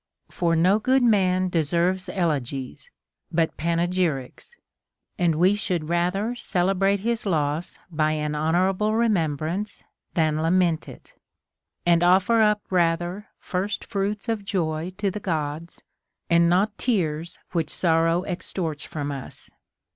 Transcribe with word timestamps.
For 0.31 0.55
no 0.55 0.79
good 0.79 1.03
man 1.03 1.47
deserves 1.47 2.09
elegies, 2.09 2.89
but 3.31 3.55
panegyrics; 3.55 4.49
and 5.19 5.35
Λνβ 5.35 5.59
should 5.59 5.89
rather 5.89 6.33
celebrate 6.33 7.01
his 7.01 7.27
loss 7.27 7.77
by 7.91 8.13
an 8.13 8.33
honorable 8.33 8.93
remem 8.93 9.37
brance, 9.37 9.83
than 10.15 10.41
lament 10.41 10.89
it; 10.89 11.13
and 11.85 12.01
offer 12.01 12.41
up 12.41 12.63
rather 12.71 13.27
first 13.37 13.85
fruits 13.85 14.27
of 14.27 14.43
joy 14.43 14.91
to 14.97 15.11
the 15.11 15.19
Gods, 15.19 15.79
and 16.31 16.49
not 16.49 16.79
tears 16.79 17.37
which 17.51 17.69
sorrow 17.69 18.23
extorts 18.23 18.83
from 18.83 19.11
us. 19.11 19.51